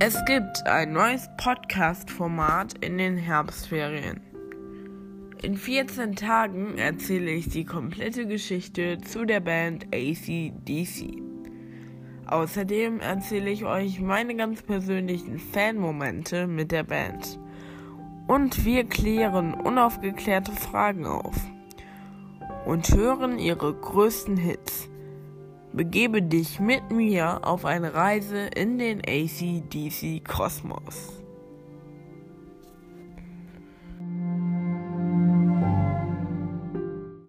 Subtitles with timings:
[0.00, 4.20] Es gibt ein neues Podcast-Format in den Herbstferien.
[5.42, 11.20] In 14 Tagen erzähle ich die komplette Geschichte zu der Band ACDC.
[12.28, 17.40] Außerdem erzähle ich euch meine ganz persönlichen Fanmomente mit der Band.
[18.28, 21.34] Und wir klären unaufgeklärte Fragen auf
[22.66, 24.88] und hören ihre größten Hits.
[25.78, 31.22] Begebe dich mit mir auf eine Reise in den ACDC Kosmos.